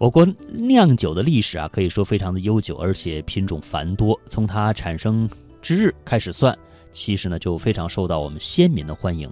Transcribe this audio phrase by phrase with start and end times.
[0.00, 4.18] 我国酿酒的历史啊，可以说非常的悠久，而且品种繁多。
[4.24, 5.28] 从它产生
[5.60, 6.58] 之日开始算，
[6.90, 9.30] 其实呢就非常受到我们先民的欢迎。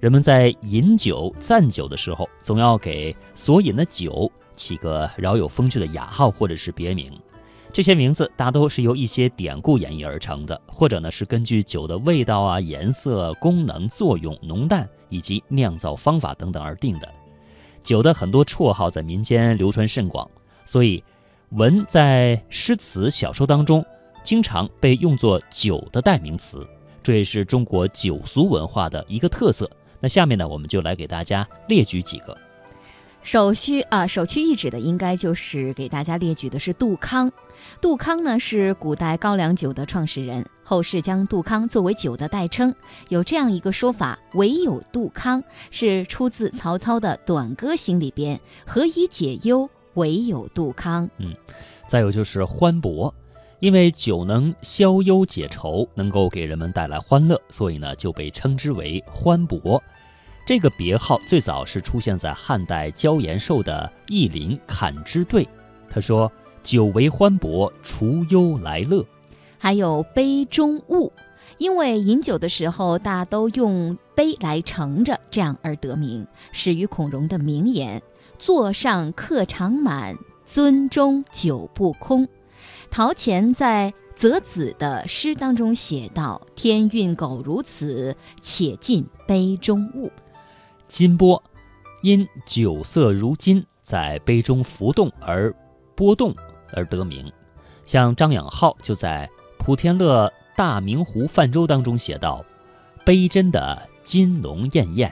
[0.00, 7.10] 人们在饮酒赞酒的时候，总要给所饮的酒起个饶有风趣的雅号或者是别名。
[7.72, 17.08] 这些名字大都是由一些典故演绎而成的，或者呢是根据酒的味道啊、颜色、功能、作用、浓淡以及酿造方法等等而定的。
[17.82, 20.28] 酒的很多绰号在民间流传甚广，
[20.64, 21.02] 所以
[21.50, 23.84] 文在诗词、小说当中
[24.22, 26.66] 经常被用作酒的代名词，
[27.02, 29.70] 这也是中国酒俗文化的一个特色。
[30.00, 32.36] 那下面呢，我们就来给大家列举几个。
[33.22, 37.30] 首需啊，首屈一指的应该就是给大家列举的是杜康。
[37.80, 42.74] 杜康呢是古代高粱酒的创始人，后世将杜康作为酒的代称。
[43.08, 51.32] 有这样一个说法：“唯有杜康”是出自曹操的《短歌行》里边，“何以解忧，唯有杜康。”嗯，
[51.86, 53.14] 再有就是欢伯，
[53.60, 59.80] 因为酒能消忧解愁，能够给人们带来欢乐，所以呢就被称之为欢伯。
[60.44, 65.44] 这个别号最早是出现在汉代焦延寿的《义林砍之对》，
[65.88, 66.30] 他说
[66.64, 69.06] ：“酒为欢伯，除忧来乐。”
[69.56, 71.12] 还有杯中物，
[71.58, 78.02] 因为饮酒的时候大都用杯来盛着，这样而得名，始于孔融的名言
[78.36, 82.26] ：“座上客常满，樽中酒不空。”
[82.90, 90.10] 陶潜在《择子》的诗当中写道：“天运苟如此，且尽杯中物。”
[90.92, 91.42] 金波，
[92.02, 95.50] 因酒色如金，在杯中浮动而
[95.94, 96.36] 波动
[96.74, 97.32] 而得名。
[97.86, 99.26] 像张养浩就在
[99.56, 102.44] 《普天乐大明湖泛舟》当中写道
[103.06, 105.10] ：“杯真的金龙艳艳。”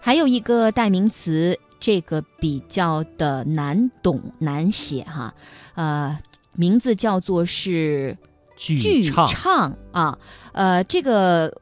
[0.00, 5.34] 还有一个代名词，这个比较的难懂难写哈，
[5.76, 6.18] 呃，
[6.52, 8.18] 名字叫做是
[8.54, 10.18] 剧唱啊，
[10.52, 11.59] 呃，这个。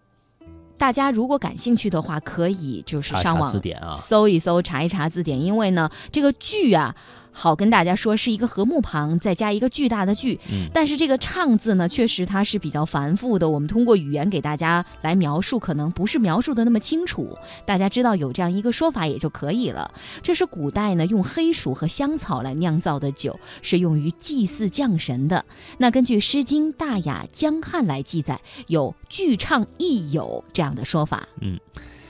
[0.79, 3.53] 大家如果感兴趣的话，可以就是上网
[3.95, 5.39] 搜一搜，查一查字典。
[5.39, 6.95] 因为呢，这个剧啊。
[7.33, 10.39] 好，跟大家说是一个禾木旁再加一个巨大的巨，
[10.73, 13.49] 但是这个唱字呢，确实它是比较繁复的。
[13.49, 17.37] 我们通过语言给大家来描述，可能不是描述的那么清楚。
[17.65, 19.91] 大家知道有这样一个说法也就可以了。
[20.21, 25.45] 这是古代呢用黑薯和香草来酿造的酒，是用于祭祀降神的。
[25.79, 31.29] 那根据《诗经·大雅·江汉》来记载，有巨唱亦有这样的说法。
[31.41, 31.59] 嗯，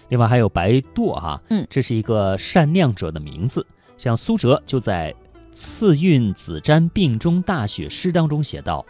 [0.08, 3.66] 另外还有白堕哈，嗯，这是一个善酿者的名字。
[3.98, 5.12] 像苏辙就在
[5.52, 8.86] 《次韵子瞻病中大雪》诗当中写道：“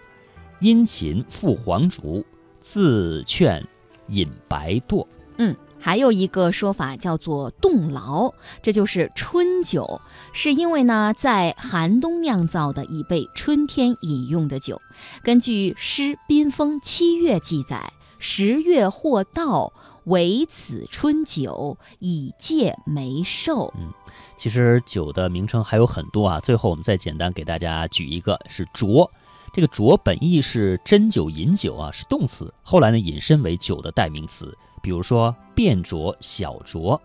[0.60, 2.24] 殷勤赴黄竹，
[2.60, 3.66] 自劝
[4.08, 5.06] 饮白堕。”
[5.38, 10.00] 嗯，还有一个说法叫做“冻牢”，这就是春酒，
[10.32, 14.82] 是因为呢在寒冬酿造的，以备春天饮用的酒。
[15.22, 19.72] 根据《诗宾风七月》记载：“十月或到，
[20.08, 23.92] 唯此春酒，以戒梅寿。”嗯。
[24.36, 29.10] 其实酒的名称还有很多啊，最后我们再简单给大家举一个，是浊。
[29.52, 32.52] 这个浊本意是斟酒、饮酒啊，是动词。
[32.62, 37.00] 后来呢，引申为酒的代名词，比如说变浊、小浊。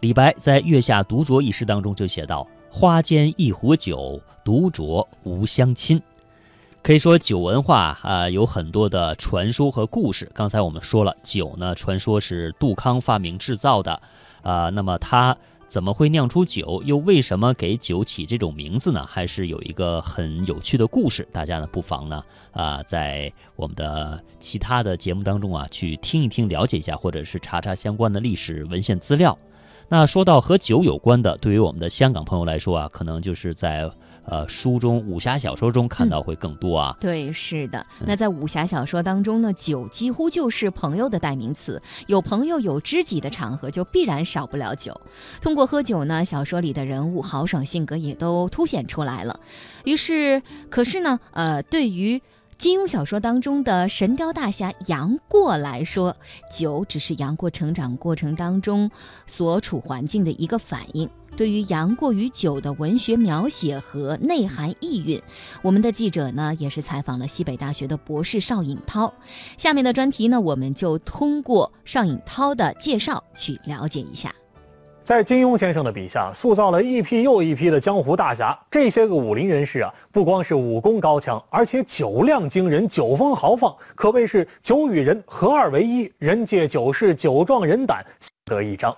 [0.00, 6.02] 李白在《月下独酌》一诗当中就写道：“花间一壶酒，独酌无相亲。”
[6.84, 10.30] 可以说酒文化啊有很多的传说和故事。
[10.34, 14.02] 刚才我们说了，酒呢传说是杜康发明制造的，
[14.42, 15.34] 啊，那么它。
[15.66, 16.82] 怎么会酿出酒？
[16.84, 19.04] 又为什么给酒起这种名字呢？
[19.08, 22.22] 还是有一个很有趣的故事，大家呢不妨呢
[22.52, 29.36] 啊，在我们的其他的节目当中啊去听一听，了解一下，或者是查查相关的历史文献资料。
[29.88, 33.90] 那说到和酒有关的，对于我们的香港朋友来说啊，可能就是在。
[34.26, 36.96] 呃，书中武侠小说中看到会更多啊。
[37.00, 37.86] 对，是的。
[38.06, 41.80] 那在武侠小说当中呢，酒几乎就是朋友的代名词。
[42.06, 44.98] 有朋友、有知己的场合，就必然少不了酒。
[45.40, 49.38] 通过喝酒呢，小说里的人物豪爽性格也都凸显出来了。
[49.84, 52.20] 于是，可是呢，呃，对于
[52.56, 56.16] 金庸小说当中的神雕大侠杨过来说，
[56.50, 58.90] 酒只是杨过成长过程当中
[59.26, 61.10] 所处环境的一个反应。
[61.36, 65.20] 对于杨过与酒的文学描写和内涵意蕴，
[65.62, 69.12] 我们的记者呢也是采访了西北大学的博士邵颖涛。
[69.56, 74.32] 下面的专题呢，我们就通过邵颖涛的介绍去了解一下。
[75.06, 78.58] 在金庸先生的笔下，塑造了一批又一批的江湖大侠。
[78.70, 88.02] 这些个武林人士啊，不光是武功高强，而且酒量惊人，酒风豪放，可谓是酒与人合二为一，人借酒势，酒壮人胆，
[88.46, 88.96] 得一张。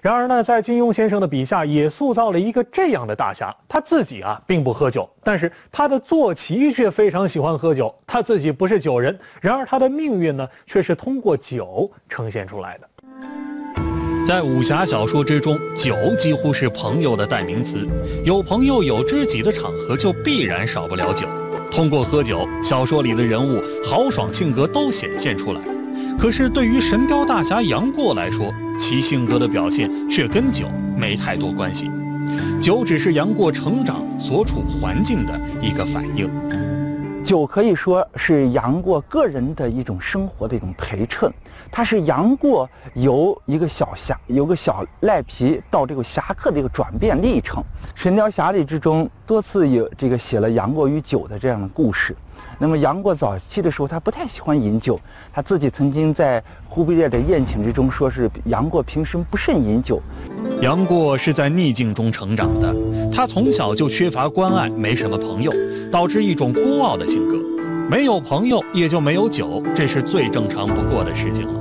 [0.00, 3.54] 然而呢，在金庸先生的笔下，也塑造了一个这样的大侠。
[3.68, 7.92] 他自己啊，并不喝酒，但是他的坐骑却非常喜欢喝酒。
[8.06, 12.88] 他自己不是酒人，然而他的命运呢，却是通过酒呈现出来的。
[14.26, 17.86] 在武侠小说之中，酒几乎是朋友的代名词。
[18.24, 21.26] 有朋友、有知己的场合，就必然少不了酒。
[21.70, 25.60] 通过喝酒，小说里的人物豪爽性格都显现出来。
[26.18, 30.66] 可是对于神雕大侠杨过来说，其性格的表现却跟酒
[30.96, 31.88] 没太多关系，
[32.60, 36.28] 酒只是杨过成长所处环境的一个反应。
[37.24, 41.32] 酒可以说是杨过个人的一种生活的一种陪衬，
[41.70, 47.62] 它是杨过由一个小侠、有个小赖皮到这个侠客的一个转变历程。
[47.94, 52.16] 《神雕侠侣》之中多次有这个写了杨过与酒的这样的故事。
[52.60, 54.98] 那么杨过早期的时候，他不太喜欢饮酒，
[55.32, 60.02] 他自己曾经在忽必烈的宴请之中说是杨过平生不甚饮酒。
[60.60, 62.74] 杨过是在逆境中成长的，
[63.14, 65.52] 他从小就缺乏关爱，没什么朋友，
[65.92, 67.38] 导致一种孤傲的性格。
[67.88, 71.54] 没有朋友，也就没有酒，这是最正常不过的事情了。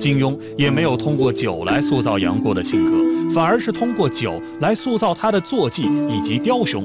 [0.00, 6.82] 金庸也没有通过酒来塑造杨过的性格，反而是通过酒来塑造他的坐骑以及雕雄。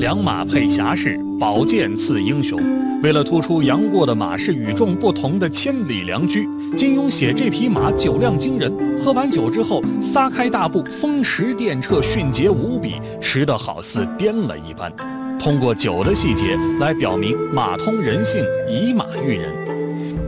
[0.00, 2.58] 良马配侠士，宝剑赐英雄。
[3.02, 8.72] 为了突出杨过的马是与众不同的千里良驹，金庸写这匹马酒量惊人，
[9.04, 14.90] 喝完酒之后撒开大步，风驰电掣，迅捷无比，驰得好似颠了一般。
[15.38, 19.52] 通过酒的细节来表明马通人性，以马喻人。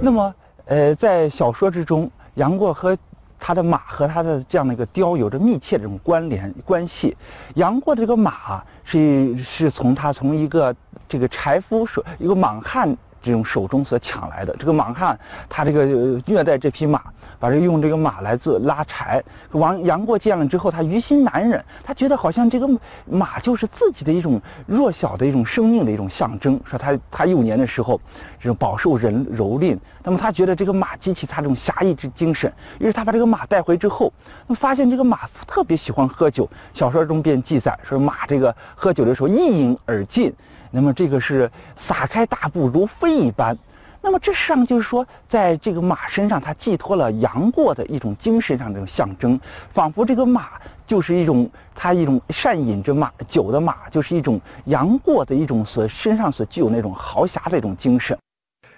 [0.02, 0.34] 那么，
[0.66, 2.94] 呃，在小说之中，杨过和
[3.44, 7.16] 他的马和他的这样的一个雕有着密切的这种关联关系。
[7.54, 10.72] 杨过的这个马是是从他从一个
[11.08, 14.54] 这个柴夫手一个莽汉这种手中所抢来的。
[14.58, 15.84] 这个莽汉他这个
[16.26, 17.00] 虐待这匹马，
[17.38, 19.22] 把这用这个马来做拉柴。
[19.52, 22.68] 王杨过见了之后，他于心难忍，他觉得好像这个
[23.06, 26.60] 马就是自己的一种弱小的一种生命的一种象征。
[26.64, 28.00] 说他他幼年的时候
[28.40, 34.12] 这种饱受人蹂躏，那么他觉得这个马激起他这种侠义之精神，于是他把这个马带回之后，
[34.56, 36.48] 发现这个马特别喜欢喝酒。
[36.74, 40.32] 小说中便记载说马这个喝酒的时候一饮而尽。
[40.72, 43.56] 那么这个是撒开大步如飞一般，
[44.00, 49.38] 那么这实际上就是说，在这个马身上，它寄托了杨过的一种精神上的象征，
[49.72, 50.52] 仿佛这个马
[50.86, 58.18] 就是一种他一种善饮着马酒的马，就是一种杨过的一种所身上所具有那种豪侠的一种精神。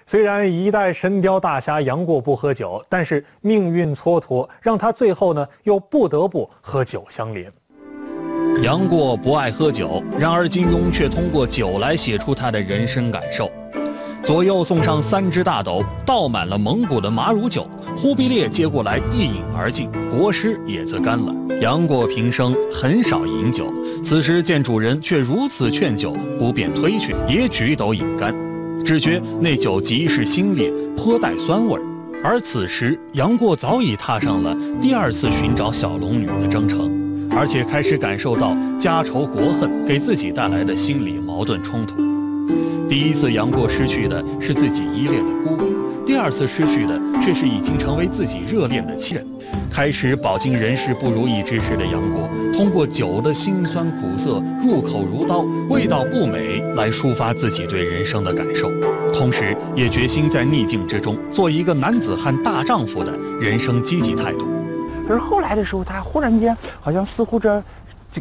[0.05, 7.51] 虽然一代神雕大侠杨过不喝酒，但是命运蹉跎，让他最后呢又不得不和酒相连。
[8.63, 13.51] 杨过不爱喝酒，然而金庸却通过酒来写出他的人生感受。
[14.23, 17.67] 左右送上三只大斗，倒满了蒙古的马乳酒。
[17.97, 21.33] 忽必烈接过来一饮而尽，国师也自干了。
[21.61, 23.71] 杨过平生很少饮酒，
[24.03, 28.33] 此时见主人却如此劝酒，不便推却，也举斗饮干，
[28.83, 31.81] 只觉那酒极是清冽，颇带酸味儿。
[32.23, 36.94] 而此时杨过早已踏上了第二次寻找小龙女的征程。
[37.35, 41.95] 而且开始感受到家仇国恨给自己带来的心理矛盾冲突。
[42.87, 45.65] 第一次杨过失去的是自己依恋的姑姑，
[46.05, 49.25] 第二次失去的却是已经成为自己热恋的妻人。
[49.71, 58.71] 开始饱经人事不如意之时的杨过，通过酒的辛酸苦涩、入口如刀、味道不美来抒发自己对人生的感受，
[59.13, 64.47] 同时也决心在逆境之中做一个男子汉大丈夫的人生积极态度。
[65.07, 67.61] 可是后来的时候，他忽然间好像似乎这，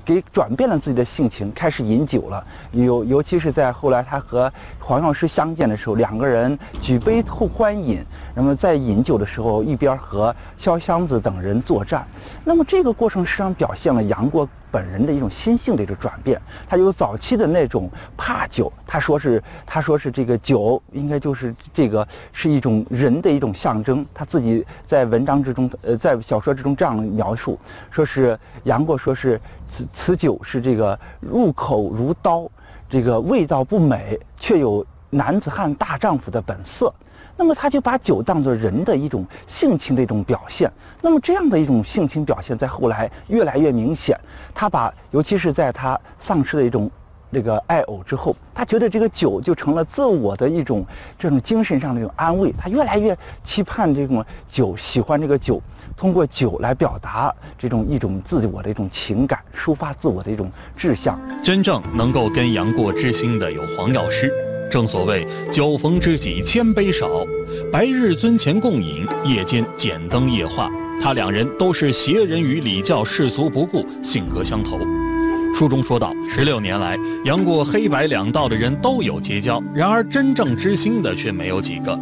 [0.05, 2.45] 给转变了自己的性情，开始饮酒了。
[2.73, 8.05] 尤尤其是在后来他和黄药师相见的时候，两个人举杯互欢饮。
[8.35, 12.07] 那么在饮酒的时候，一边和潇湘子等人作战。
[12.45, 16.41] 那么这个过程实际上表现了杨过本人的一种心性的一个转变。
[16.69, 24.05] 他有早期的那种怕酒，他说是他说是这个酒应该就是这个是一种人的一种象征。
[24.13, 27.57] 他自己在文章之中，呃，在小说之中这样描述，
[27.93, 29.41] 说是杨过说是
[29.71, 32.51] 此此酒是这个入口如刀，
[32.89, 36.93] 这个味道不美，却有男子汉大丈夫的本色。
[37.37, 40.71] 那么他就把酒当作人的一种性情的一种表现。
[41.03, 44.19] 那么这样的一种性情表现，在后来越来越明显。
[44.55, 46.91] 他把，尤其是在他丧失了一种
[47.33, 50.87] 这个爱偶之后，他觉得这个酒就成了自我的一种
[51.19, 52.55] 这种精神上的一种安慰。
[52.57, 55.61] 他越来越期盼这种酒，喜欢这个酒，
[55.97, 61.19] 通过酒来表达这种一种自我的一种情感，抒发自我的一种志向。
[61.43, 64.33] 真正能够跟杨过知心的有黄药师。
[64.71, 67.09] 正所谓酒逢知己千杯少，
[67.71, 70.69] 白日尊前共饮，夜间剪灯夜话，
[71.01, 74.79] 他两人都是邪人与礼教世俗不顾，性格相投。
[75.57, 81.97] 书中说道：十六年来，杨过黑白两道的人都有结交，然而真正知心的却没有几个。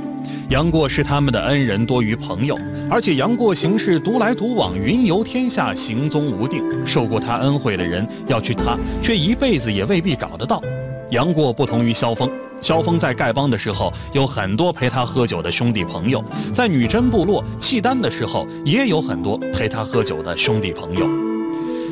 [0.48, 2.58] 杨过是他们的恩人多于朋友，
[2.90, 6.62] 而且杨过行事独来独往，云游天下，行踪无定。
[6.86, 10.62] 受过他恩惠的人要去他，却一辈子也未必找得到。
[11.10, 12.30] 杨过不同于萧峰，
[12.62, 21.06] 萧峰在丐帮的时候有很多陪他喝酒的兄弟朋友，在女真部落契丹的时候也有很多陪他喝酒的兄弟朋友。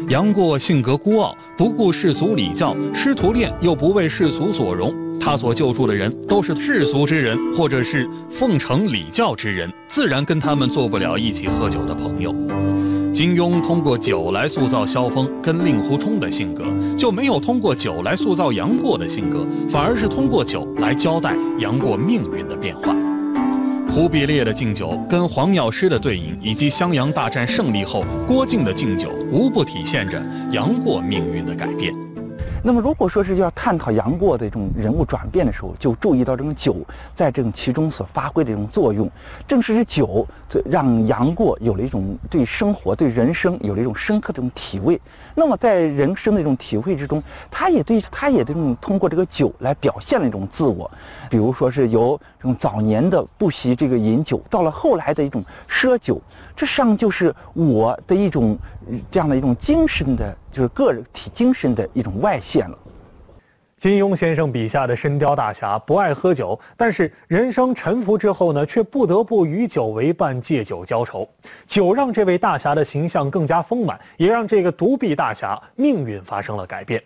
[0.08, 4.94] 杨过性格孤傲，不顾世俗礼教，师徒恋又不为世俗所容。
[5.20, 8.08] 他所救助的人都是世俗之人，或者是
[8.38, 12.34] 奉承礼教之人，自然跟他们做不了一起喝酒的朋友。
[13.12, 16.64] 金庸通过酒来塑造萧峰跟令狐冲的性格，
[16.96, 22.94] 就没有通过酒来塑造杨过的性格，反而是通过酒来交代杨过命运的变化。
[23.92, 31.92] 忽必烈的敬酒跟黄药师的对饮，以及襄阳大战胜利后郭靖的敬酒，无不体现着杨过命运的改变。
[32.62, 36.76] 那么，如果说是要探讨杨过的这种人物转变的时候，就注意到这种酒
[37.16, 39.10] 在这种其中所发挥的这种作用。
[39.48, 40.26] 正是这酒，
[40.66, 45.00] 让杨过有了一种对生活、对人生有了一种深刻的这种体味。
[45.34, 50.90] 那么，在人生的这种体会之中，他也对他也这种通过这个酒来表现了一种自我。
[51.30, 56.20] 比如说是由这种早年的不惜这个饮酒，到了后来的一种奢酒，
[56.54, 58.58] 这实际上就是我的一种
[59.10, 62.78] 这样的一种精神的，就是个体精神的一种外现了。
[63.80, 71.26] 金庸先生笔下的神雕大侠不爱喝酒，但是人生沉浮之后呢，却不得不与酒为伴，借酒浇愁。
[71.66, 77.02] 酒让这位大侠的形象更加丰满，也让这个独臂大侠命运发生了改变。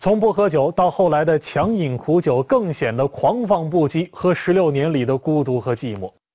[0.00, 6.10] 从不喝酒到后来的强饮苦酒，更显得狂放不羁和十六年里的孤独和寂寞。